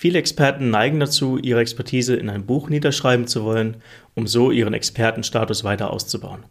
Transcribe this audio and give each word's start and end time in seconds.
Viele 0.00 0.20
Experten 0.20 0.70
neigen 0.70 1.00
dazu, 1.00 1.38
ihre 1.38 1.58
Expertise 1.58 2.14
in 2.14 2.30
ein 2.30 2.46
Buch 2.46 2.68
niederschreiben 2.68 3.26
zu 3.26 3.42
wollen, 3.42 3.78
um 4.14 4.28
so 4.28 4.52
ihren 4.52 4.72
Expertenstatus 4.72 5.64
weiter 5.64 5.92
auszubauen. 5.92 6.44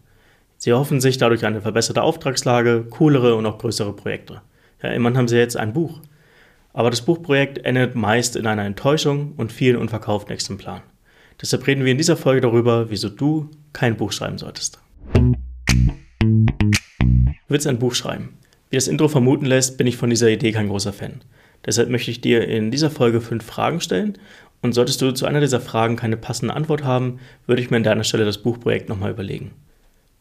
Sie 0.58 0.74
hoffen 0.74 1.00
sich 1.00 1.18
dadurch 1.18 1.46
eine 1.46 1.62
verbesserte 1.62 2.02
Auftragslage, 2.02 2.88
coolere 2.90 3.36
und 3.36 3.46
auch 3.46 3.58
größere 3.58 3.94
Projekte. 3.94 4.42
Ja, 4.84 4.90
immerhin 4.90 5.18
haben 5.18 5.28
sie 5.30 5.38
jetzt 5.38 5.56
ein 5.56 5.72
Buch. 5.72 6.02
Aber 6.74 6.90
das 6.90 7.04
Buchprojekt 7.04 7.60
endet 7.60 7.96
meist 7.96 8.36
in 8.36 8.48
einer 8.48 8.66
Enttäuschung 8.66 9.32
und 9.38 9.54
vielen 9.54 9.78
unverkauften 9.78 10.34
Exemplaren. 10.34 10.82
Deshalb 11.42 11.66
reden 11.68 11.86
wir 11.86 11.94
in 11.94 11.98
dieser 11.98 12.18
Folge 12.18 12.42
darüber, 12.42 12.90
wieso 12.90 13.08
du 13.08 13.50
kein 13.72 13.96
Buch 13.96 14.12
schreiben 14.12 14.40
solltest. 14.40 14.82
Du 15.14 15.24
willst 17.48 17.66
ein 17.66 17.80
Buch 17.80 17.96
schreiben. 17.96 18.40
Wie 18.70 18.76
das 18.76 18.90
Intro 18.90 19.08
vermuten 19.08 19.46
lässt, 19.46 19.78
bin 19.78 19.88
ich 19.88 19.96
von 19.96 20.10
dieser 20.10 20.28
Idee 20.28 20.52
kein 20.52 20.68
großer 20.68 20.92
Fan. 20.92 21.22
Deshalb 21.68 21.90
möchte 21.90 22.10
ich 22.10 22.22
dir 22.22 22.48
in 22.48 22.72
dieser 22.72 22.90
Folge 22.90 23.22
fünf 23.22 23.46
Fragen 23.46 23.82
stellen 23.82 24.18
und 24.62 24.74
solltest 24.74 25.02
du 25.02 25.12
zu 25.12 25.26
einer 25.26 25.42
dieser 25.42 25.60
Fragen 25.60 25.98
keine 25.98 26.18
passende 26.18 26.56
Antwort 26.56 26.84
haben, 26.84 27.20
würde 27.46 27.62
ich 27.62 27.70
mir 27.70 27.78
an 27.78 27.84
deiner 27.84 28.06
Stelle 28.06 28.26
das 28.26 28.40
Buchprojekt 28.40 28.90
nochmal 28.90 29.12
überlegen. 29.12 29.52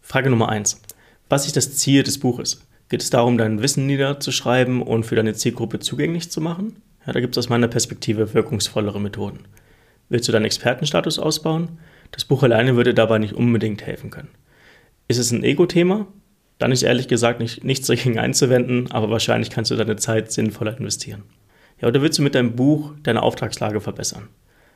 Frage 0.02 0.28
Nummer 0.28 0.48
eins: 0.48 0.82
Was 1.28 1.46
ist 1.46 1.56
das 1.56 1.76
Ziel 1.76 2.02
des 2.02 2.18
Buches? 2.18 2.66
Geht 2.88 3.02
es 3.02 3.10
darum, 3.10 3.38
dein 3.38 3.62
Wissen 3.62 3.86
niederzuschreiben 3.86 4.82
und 4.82 5.06
für 5.06 5.14
deine 5.14 5.34
Zielgruppe 5.34 5.78
zugänglich 5.78 6.30
zu 6.30 6.40
machen? 6.40 6.82
Ja, 7.06 7.12
da 7.12 7.20
gibt 7.20 7.36
es 7.36 7.38
aus 7.38 7.48
meiner 7.48 7.68
Perspektive 7.68 8.34
wirkungsvollere 8.34 9.00
Methoden. 9.00 9.40
Willst 10.08 10.28
du 10.28 10.32
deinen 10.32 10.44
Expertenstatus 10.44 11.18
ausbauen? 11.18 11.78
Das 12.10 12.24
Buch 12.24 12.42
alleine 12.42 12.76
würde 12.76 12.94
dabei 12.94 13.18
nicht 13.18 13.34
unbedingt 13.34 13.86
helfen 13.86 14.10
können. 14.10 14.28
Ist 15.08 15.18
es 15.18 15.30
ein 15.30 15.44
Ego-Thema? 15.44 16.06
Dann 16.58 16.72
ist 16.72 16.82
ehrlich 16.82 17.08
gesagt 17.08 17.40
nicht, 17.40 17.64
nichts 17.64 17.86
dagegen 17.86 18.18
einzuwenden, 18.18 18.90
aber 18.90 19.10
wahrscheinlich 19.10 19.50
kannst 19.50 19.70
du 19.70 19.76
deine 19.76 19.96
Zeit 19.96 20.32
sinnvoller 20.32 20.76
investieren. 20.78 21.22
Ja, 21.80 21.88
oder 21.88 22.00
willst 22.02 22.18
du 22.18 22.22
mit 22.22 22.34
deinem 22.34 22.56
Buch 22.56 22.94
deine 23.02 23.22
Auftragslage 23.22 23.80
verbessern? 23.80 24.28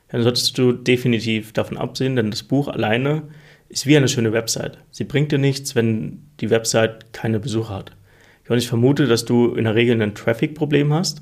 Dann 0.08 0.22
solltest 0.22 0.58
du 0.58 0.72
definitiv 0.72 1.52
davon 1.52 1.76
absehen, 1.78 2.16
denn 2.16 2.30
das 2.30 2.42
Buch 2.42 2.68
alleine 2.68 3.22
ist 3.68 3.86
wie 3.86 3.96
eine 3.96 4.08
schöne 4.08 4.32
Website. 4.32 4.78
Sie 4.90 5.04
bringt 5.04 5.32
dir 5.32 5.38
nichts, 5.38 5.74
wenn 5.74 6.24
die 6.40 6.50
Website 6.50 7.12
keine 7.12 7.38
Besucher 7.38 7.74
hat. 7.74 7.92
Ja, 8.44 8.52
und 8.52 8.58
ich 8.58 8.68
vermute, 8.68 9.06
dass 9.06 9.24
du 9.24 9.54
in 9.54 9.64
der 9.64 9.76
Regel 9.76 10.00
ein 10.02 10.14
Traffic-Problem 10.14 10.92
hast. 10.92 11.20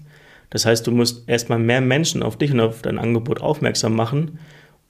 Das 0.51 0.65
heißt, 0.65 0.87
du 0.87 0.91
musst 0.91 1.29
erstmal 1.29 1.59
mehr 1.59 1.83
Menschen 1.83 2.23
auf 2.23 2.39
dich 2.39 2.51
und 2.53 2.61
auf 2.61 2.81
dein 2.81 2.99
Angebot 2.99 3.43
aufmerksam 3.43 3.95
machen, 3.95 4.39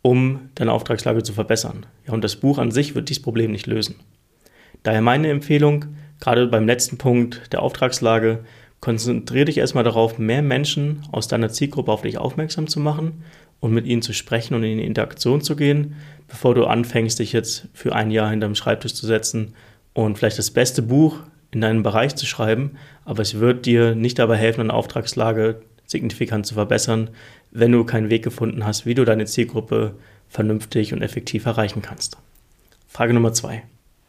um 0.03 0.49
deine 0.55 0.73
Auftragslage 0.73 1.25
zu 1.25 1.33
verbessern. 1.33 1.85
Ja, 2.07 2.13
und 2.13 2.23
das 2.23 2.37
Buch 2.37 2.59
an 2.59 2.71
sich 2.71 2.95
wird 2.95 3.09
dieses 3.09 3.23
Problem 3.23 3.51
nicht 3.51 3.67
lösen. 3.67 3.97
Daher 4.85 5.03
meine 5.03 5.29
Empfehlung, 5.29 5.87
gerade 6.21 6.47
beim 6.47 6.67
letzten 6.67 6.99
Punkt 6.99 7.53
der 7.53 7.63
Auftragslage, 7.63 8.45
konzentriere 8.81 9.47
dich 9.47 9.59
erstmal 9.59 9.85
darauf, 9.85 10.19
mehr 10.19 10.43
Menschen 10.43 11.03
aus 11.11 11.29
deiner 11.29 11.51
Zielgruppe 11.51 11.93
auf 11.93 12.03
dich 12.03 12.19
aufmerksam 12.19 12.69
zu 12.69 12.81
machen 12.81 13.25
und 13.61 13.73
mit 13.73 13.87
ihnen 13.87 14.03
zu 14.03 14.13
sprechen 14.13 14.55
und 14.55 14.63
in 14.63 14.79
Interaktion 14.79 15.41
zu 15.41 15.57
gehen, 15.57 15.97
bevor 16.29 16.55
du 16.55 16.65
anfängst, 16.65 17.19
dich 17.19 17.33
jetzt 17.33 17.69
für 17.73 17.95
ein 17.95 18.11
Jahr 18.11 18.31
hinterm 18.31 18.55
Schreibtisch 18.55 18.95
zu 18.95 19.07
setzen 19.07 19.55
und 19.95 20.17
vielleicht 20.17 20.39
das 20.39 20.51
beste 20.51 20.83
Buch 20.83 21.21
in 21.51 21.61
deinem 21.61 21.83
Bereich 21.83 22.15
zu 22.15 22.27
schreiben, 22.27 22.73
aber 23.05 23.23
es 23.23 23.41
wird 23.41 23.67
dir 23.67 23.95
nicht 23.95 24.19
dabei 24.19 24.37
helfen, 24.37 24.61
eine 24.61 24.75
Auftragslage 24.75 25.63
signifikant 25.87 26.47
zu 26.47 26.55
verbessern, 26.55 27.11
wenn 27.51 27.73
du 27.73 27.85
keinen 27.85 28.11
Weg 28.11 28.23
gefunden 28.23 28.65
hast, 28.65 28.85
wie 28.85 28.95
du 28.95 29.05
deine 29.05 29.25
Zielgruppe 29.25 29.95
vernünftig 30.29 30.93
und 30.93 31.01
effektiv 31.01 31.47
erreichen 31.47 31.81
kannst. 31.81 32.19
Frage 32.87 33.15
Nummer 33.15 33.33
zwei. 33.33 33.63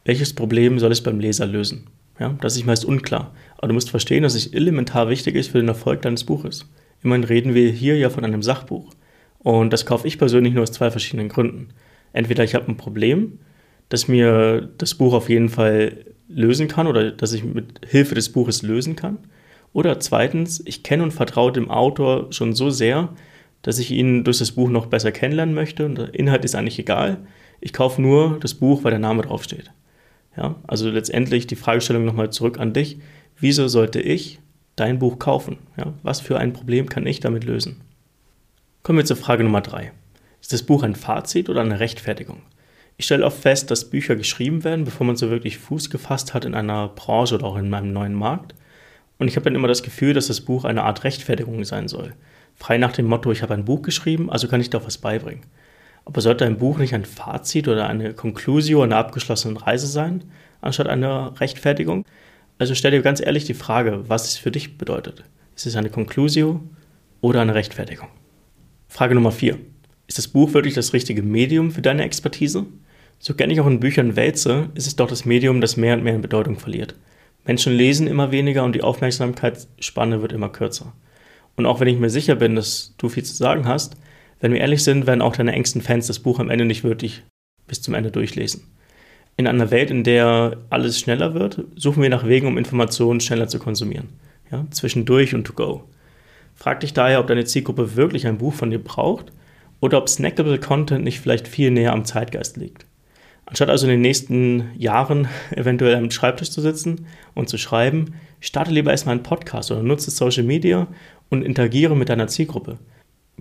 Welches 0.04 0.34
Problem 0.34 0.78
soll 0.78 0.92
es 0.92 1.02
beim 1.02 1.20
Leser 1.20 1.46
lösen? 1.46 1.86
Ja, 2.20 2.36
das 2.40 2.54
ist 2.56 2.66
meist 2.66 2.84
unklar. 2.84 3.32
Aber 3.56 3.68
du 3.68 3.74
musst 3.74 3.90
verstehen, 3.90 4.22
dass 4.22 4.34
es 4.34 4.46
elementar 4.46 5.08
wichtig 5.08 5.34
ist 5.34 5.50
für 5.50 5.58
den 5.58 5.68
Erfolg 5.68 6.02
deines 6.02 6.24
Buches. 6.24 6.66
Immerhin 7.02 7.24
reden 7.24 7.54
wir 7.54 7.70
hier 7.70 7.96
ja 7.96 8.10
von 8.10 8.24
einem 8.24 8.42
Sachbuch. 8.42 8.92
Und 9.38 9.72
das 9.72 9.86
kaufe 9.86 10.06
ich 10.06 10.18
persönlich 10.18 10.52
nur 10.52 10.62
aus 10.62 10.72
zwei 10.72 10.90
verschiedenen 10.90 11.30
Gründen. 11.30 11.68
Entweder 12.12 12.44
ich 12.44 12.54
habe 12.54 12.68
ein 12.68 12.76
Problem, 12.76 13.38
das 13.88 14.06
mir 14.06 14.68
das 14.76 14.94
Buch 14.94 15.14
auf 15.14 15.30
jeden 15.30 15.48
Fall 15.48 16.04
lösen 16.28 16.68
kann 16.68 16.86
oder 16.86 17.10
das 17.10 17.32
ich 17.32 17.42
mit 17.42 17.80
Hilfe 17.88 18.14
des 18.14 18.30
Buches 18.30 18.62
lösen 18.62 18.96
kann. 18.96 19.18
Oder 19.72 19.98
zweitens, 19.98 20.62
ich 20.66 20.82
kenne 20.82 21.02
und 21.02 21.12
vertraue 21.12 21.52
dem 21.52 21.70
Autor 21.70 22.32
schon 22.32 22.54
so 22.54 22.68
sehr, 22.68 23.08
dass 23.62 23.78
ich 23.78 23.90
ihn 23.90 24.24
durch 24.24 24.38
das 24.38 24.52
Buch 24.52 24.68
noch 24.68 24.86
besser 24.86 25.10
kennenlernen 25.10 25.54
möchte 25.54 25.86
und 25.86 25.96
der 25.96 26.14
Inhalt 26.14 26.44
ist 26.44 26.54
eigentlich 26.54 26.78
egal. 26.78 27.18
Ich 27.60 27.72
kaufe 27.72 28.02
nur 28.02 28.38
das 28.40 28.54
Buch, 28.54 28.84
weil 28.84 28.90
der 28.90 29.00
Name 29.00 29.22
draufsteht. 29.22 29.70
Ja, 30.36 30.56
also 30.66 30.88
letztendlich 30.88 31.46
die 31.46 31.56
Fragestellung 31.56 32.04
nochmal 32.04 32.30
zurück 32.30 32.58
an 32.58 32.72
dich. 32.72 32.98
Wieso 33.38 33.68
sollte 33.68 34.00
ich 34.00 34.38
dein 34.76 34.98
Buch 34.98 35.18
kaufen? 35.18 35.58
Ja, 35.76 35.94
was 36.02 36.20
für 36.20 36.38
ein 36.38 36.52
Problem 36.52 36.88
kann 36.88 37.06
ich 37.06 37.20
damit 37.20 37.44
lösen? 37.44 37.80
Kommen 38.82 38.98
wir 38.98 39.04
zur 39.04 39.16
Frage 39.16 39.44
Nummer 39.44 39.60
drei. 39.60 39.92
Ist 40.40 40.52
das 40.52 40.62
Buch 40.62 40.82
ein 40.82 40.94
Fazit 40.94 41.48
oder 41.48 41.60
eine 41.60 41.80
Rechtfertigung? 41.80 42.42
Ich 42.96 43.06
stelle 43.06 43.24
oft 43.24 43.40
fest, 43.40 43.70
dass 43.70 43.90
Bücher 43.90 44.14
geschrieben 44.16 44.62
werden, 44.62 44.84
bevor 44.84 45.06
man 45.06 45.16
so 45.16 45.30
wirklich 45.30 45.58
Fuß 45.58 45.90
gefasst 45.90 46.34
hat 46.34 46.44
in 46.44 46.54
einer 46.54 46.88
Branche 46.88 47.34
oder 47.34 47.46
auch 47.46 47.56
in 47.56 47.72
einem 47.72 47.92
neuen 47.92 48.14
Markt. 48.14 48.54
Und 49.18 49.28
ich 49.28 49.36
habe 49.36 49.44
dann 49.44 49.54
immer 49.54 49.68
das 49.68 49.82
Gefühl, 49.82 50.14
dass 50.14 50.28
das 50.28 50.42
Buch 50.42 50.64
eine 50.64 50.82
Art 50.84 51.04
Rechtfertigung 51.04 51.64
sein 51.64 51.88
soll. 51.88 52.14
Frei 52.56 52.78
nach 52.78 52.92
dem 52.92 53.06
Motto, 53.06 53.32
ich 53.32 53.42
habe 53.42 53.54
ein 53.54 53.64
Buch 53.64 53.82
geschrieben, 53.82 54.30
also 54.30 54.48
kann 54.48 54.60
ich 54.60 54.70
da 54.70 54.84
was 54.84 54.98
beibringen. 54.98 55.44
Aber 56.04 56.20
sollte 56.20 56.44
ein 56.44 56.58
Buch 56.58 56.78
nicht 56.78 56.94
ein 56.94 57.04
Fazit 57.04 57.68
oder 57.68 57.88
eine 57.88 58.14
Conclusio 58.14 58.82
einer 58.82 58.96
abgeschlossenen 58.96 59.56
Reise 59.56 59.86
sein, 59.86 60.24
anstatt 60.60 60.88
einer 60.88 61.38
Rechtfertigung? 61.40 62.04
Also 62.58 62.74
stell 62.74 62.90
dir 62.90 63.02
ganz 63.02 63.20
ehrlich 63.20 63.44
die 63.44 63.54
Frage, 63.54 64.04
was 64.08 64.26
es 64.26 64.36
für 64.36 64.50
dich 64.50 64.76
bedeutet. 64.76 65.24
Ist 65.56 65.66
es 65.66 65.76
eine 65.76 65.90
Conclusio 65.90 66.60
oder 67.20 67.40
eine 67.40 67.54
Rechtfertigung? 67.54 68.08
Frage 68.88 69.14
Nummer 69.14 69.32
4. 69.32 69.58
Ist 70.06 70.18
das 70.18 70.28
Buch 70.28 70.52
wirklich 70.52 70.74
das 70.74 70.92
richtige 70.92 71.22
Medium 71.22 71.70
für 71.70 71.82
deine 71.82 72.02
Expertise? 72.04 72.66
So 73.18 73.34
gerne 73.34 73.52
ich 73.52 73.60
auch 73.60 73.66
in 73.66 73.80
Büchern 73.80 74.16
wälze, 74.16 74.70
ist 74.74 74.86
es 74.86 74.96
doch 74.96 75.08
das 75.08 75.24
Medium, 75.24 75.60
das 75.60 75.76
mehr 75.76 75.94
und 75.94 76.02
mehr 76.02 76.14
in 76.14 76.22
Bedeutung 76.22 76.58
verliert. 76.58 76.94
Menschen 77.44 77.72
lesen 77.72 78.06
immer 78.06 78.32
weniger 78.32 78.64
und 78.64 78.74
die 78.74 78.82
Aufmerksamkeitsspanne 78.82 80.22
wird 80.22 80.32
immer 80.32 80.48
kürzer. 80.48 80.92
Und 81.56 81.66
auch 81.66 81.80
wenn 81.80 81.88
ich 81.88 81.98
mir 81.98 82.10
sicher 82.10 82.34
bin, 82.34 82.56
dass 82.56 82.94
du 82.98 83.08
viel 83.08 83.24
zu 83.24 83.34
sagen 83.34 83.68
hast, 83.68 83.96
wenn 84.40 84.52
wir 84.52 84.60
ehrlich 84.60 84.82
sind, 84.82 85.06
werden 85.06 85.22
auch 85.22 85.36
deine 85.36 85.52
engsten 85.52 85.82
Fans 85.82 86.06
das 86.06 86.18
Buch 86.18 86.38
am 86.38 86.50
Ende 86.50 86.64
nicht 86.64 86.82
wirklich 86.82 87.22
bis 87.66 87.82
zum 87.82 87.94
Ende 87.94 88.10
durchlesen. 88.10 88.64
In 89.36 89.46
einer 89.46 89.70
Welt, 89.70 89.90
in 89.90 90.04
der 90.04 90.56
alles 90.70 90.98
schneller 90.98 91.34
wird, 91.34 91.62
suchen 91.76 92.02
wir 92.02 92.10
nach 92.10 92.26
Wegen, 92.26 92.46
um 92.46 92.58
Informationen 92.58 93.20
schneller 93.20 93.48
zu 93.48 93.58
konsumieren. 93.58 94.08
Ja, 94.50 94.66
zwischendurch 94.70 95.34
und 95.34 95.44
to 95.44 95.52
go. 95.52 95.84
Frag 96.54 96.80
dich 96.80 96.92
daher, 96.92 97.20
ob 97.20 97.26
deine 97.26 97.44
Zielgruppe 97.44 97.96
wirklich 97.96 98.26
ein 98.26 98.38
Buch 98.38 98.52
von 98.52 98.70
dir 98.70 98.82
braucht 98.82 99.32
oder 99.80 99.98
ob 99.98 100.08
snackable 100.08 100.58
Content 100.58 101.04
nicht 101.04 101.20
vielleicht 101.20 101.48
viel 101.48 101.70
näher 101.70 101.92
am 101.92 102.04
Zeitgeist 102.04 102.56
liegt. 102.56 102.84
Anstatt 103.46 103.70
also 103.70 103.86
in 103.86 103.92
den 103.92 104.00
nächsten 104.00 104.70
Jahren 104.76 105.28
eventuell 105.52 105.94
am 105.94 106.10
Schreibtisch 106.10 106.50
zu 106.50 106.60
sitzen 106.60 107.06
und 107.34 107.48
zu 107.48 107.58
schreiben, 107.58 108.14
starte 108.40 108.72
lieber 108.72 108.90
erstmal 108.90 109.14
einen 109.14 109.22
Podcast 109.22 109.70
oder 109.70 109.82
nutze 109.82 110.10
Social 110.10 110.44
Media 110.44 110.86
und 111.30 111.44
interagiere 111.44 111.96
mit 111.96 112.08
deiner 112.08 112.28
Zielgruppe. 112.28 112.78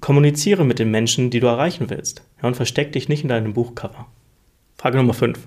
Kommuniziere 0.02 0.66
mit 0.66 0.80
den 0.80 0.92
Menschen, 0.92 1.30
die 1.30 1.40
du 1.40 1.48
erreichen 1.48 1.90
willst. 1.90 2.24
Ja, 2.42 2.48
und 2.48 2.56
versteck 2.56 2.92
dich 2.94 3.10
nicht 3.10 3.24
in 3.24 3.30
deinem 3.30 3.54
Buchcover. 3.54 4.08
Frage 4.78 4.98
Nummer 4.98 5.14
5. 5.14 5.40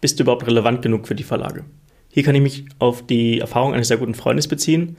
Bist 0.00 0.18
du 0.18 0.24
überhaupt 0.24 0.46
relevant 0.46 0.82
genug 0.82 1.06
für 1.06 1.14
die 1.14 1.22
Verlage? 1.22 1.64
Hier 2.10 2.22
kann 2.22 2.34
ich 2.34 2.42
mich 2.42 2.64
auf 2.78 3.06
die 3.06 3.40
Erfahrung 3.40 3.74
eines 3.74 3.88
sehr 3.88 3.96
guten 3.96 4.14
Freundes 4.14 4.48
beziehen. 4.48 4.96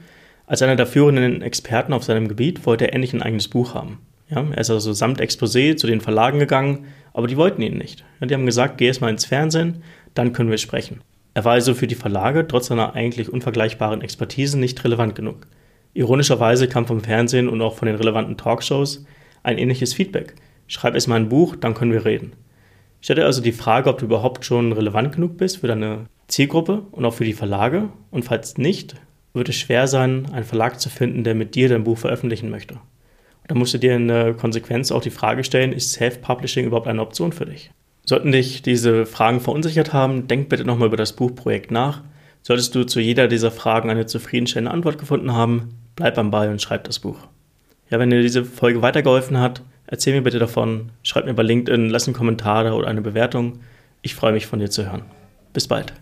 Als 0.47 0.61
einer 0.61 0.75
der 0.75 0.87
führenden 0.87 1.41
Experten 1.41 1.93
auf 1.93 2.03
seinem 2.03 2.27
Gebiet 2.27 2.65
wollte 2.65 2.85
er 2.85 2.93
endlich 2.93 3.13
ein 3.13 3.21
eigenes 3.21 3.47
Buch 3.47 3.73
haben. 3.73 3.99
Ja, 4.29 4.45
er 4.51 4.57
ist 4.57 4.69
also 4.69 4.93
samt 4.93 5.21
Exposé 5.21 5.75
zu 5.75 5.87
den 5.87 6.01
Verlagen 6.01 6.39
gegangen, 6.39 6.85
aber 7.13 7.27
die 7.27 7.37
wollten 7.37 7.61
ihn 7.61 7.77
nicht. 7.77 8.03
Ja, 8.19 8.27
die 8.27 8.33
haben 8.33 8.45
gesagt, 8.45 8.77
geh 8.77 8.87
erst 8.87 9.01
mal 9.01 9.09
ins 9.09 9.25
Fernsehen, 9.25 9.83
dann 10.15 10.33
können 10.33 10.49
wir 10.49 10.57
sprechen. 10.57 11.01
Er 11.33 11.45
war 11.45 11.53
also 11.53 11.75
für 11.75 11.87
die 11.87 11.95
Verlage 11.95 12.47
trotz 12.47 12.67
seiner 12.67 12.95
eigentlich 12.95 13.31
unvergleichbaren 13.31 14.01
Expertise 14.01 14.57
nicht 14.57 14.83
relevant 14.83 15.15
genug. 15.15 15.47
Ironischerweise 15.97 16.67
kam 16.67 16.85
vom 16.85 17.01
Fernsehen 17.01 17.49
und 17.49 17.59
auch 17.59 17.73
von 17.73 17.87
den 17.87 17.95
relevanten 17.95 18.37
Talkshows 18.37 19.03
ein 19.41 19.57
ähnliches 19.57 19.95
Feedback. 19.95 20.35
Schreib 20.67 20.94
erst 20.94 21.07
mal 21.07 21.15
ein 21.15 21.27
Buch, 21.27 21.55
dann 21.55 21.73
können 21.73 21.91
wir 21.91 22.05
reden. 22.05 22.33
Stell 23.01 23.15
dir 23.15 23.25
also 23.25 23.41
die 23.41 23.51
Frage, 23.51 23.89
ob 23.89 23.97
du 23.97 24.05
überhaupt 24.05 24.45
schon 24.45 24.73
relevant 24.73 25.15
genug 25.15 25.38
bist 25.38 25.57
für 25.57 25.65
deine 25.65 26.05
Zielgruppe 26.27 26.83
und 26.91 27.03
auch 27.03 27.15
für 27.15 27.25
die 27.25 27.33
Verlage. 27.33 27.89
Und 28.11 28.25
falls 28.25 28.59
nicht, 28.59 28.94
wird 29.33 29.49
es 29.49 29.55
schwer 29.55 29.88
sein, 29.88 30.27
einen 30.33 30.45
Verlag 30.45 30.79
zu 30.79 30.89
finden, 30.89 31.23
der 31.23 31.33
mit 31.33 31.55
dir 31.55 31.67
dein 31.67 31.83
Buch 31.83 31.97
veröffentlichen 31.97 32.51
möchte. 32.51 32.79
Da 33.47 33.55
musst 33.55 33.73
du 33.73 33.79
dir 33.79 33.95
in 33.95 34.07
der 34.07 34.35
Konsequenz 34.35 34.91
auch 34.91 35.01
die 35.01 35.09
Frage 35.09 35.43
stellen, 35.43 35.73
ist 35.73 35.93
Self-Publishing 35.93 36.67
überhaupt 36.67 36.88
eine 36.88 37.01
Option 37.01 37.31
für 37.31 37.47
dich? 37.47 37.71
Sollten 38.05 38.31
dich 38.31 38.61
diese 38.61 39.07
Fragen 39.07 39.39
verunsichert 39.39 39.93
haben, 39.93 40.27
denk 40.27 40.47
bitte 40.47 40.63
nochmal 40.63 40.89
über 40.89 40.97
das 40.97 41.13
Buchprojekt 41.13 41.71
nach. 41.71 42.03
Solltest 42.43 42.75
du 42.75 42.83
zu 42.83 43.00
jeder 43.00 43.27
dieser 43.27 43.50
Fragen 43.50 43.89
eine 43.89 44.05
zufriedenstellende 44.05 44.71
Antwort 44.71 45.00
gefunden 45.00 45.33
haben, 45.33 45.69
bleib 45.97 46.17
am 46.17 46.31
Ball 46.31 46.49
und 46.49 46.61
schreib 46.61 46.85
das 46.85 46.99
Buch. 46.99 47.17
Ja, 47.89 47.99
wenn 47.99 48.09
dir 48.09 48.21
diese 48.21 48.45
Folge 48.45 48.81
weitergeholfen 48.81 49.39
hat, 49.39 49.61
erzähl 49.88 50.13
mir 50.13 50.21
bitte 50.21 50.39
davon, 50.39 50.91
schreib 51.03 51.25
mir 51.25 51.33
bei 51.33 51.44
LinkedIn, 51.44 51.89
lass 51.89 52.07
einen 52.07 52.15
Kommentar 52.15 52.73
oder 52.73 52.88
eine 52.88 53.01
Bewertung. 53.01 53.59
Ich 54.01 54.15
freue 54.15 54.31
mich 54.31 54.45
von 54.45 54.59
dir 54.59 54.69
zu 54.69 54.89
hören. 54.89 55.03
Bis 55.51 55.67
bald. 55.67 55.94